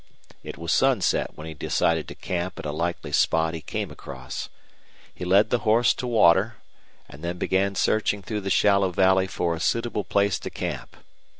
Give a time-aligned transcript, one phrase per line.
[0.43, 4.49] It was sunset when he decided to camp at a likely spot he came across.
[5.13, 6.55] He led the horse to water,
[7.07, 10.97] and then began searching through the shallow valley for a suitable place to camp.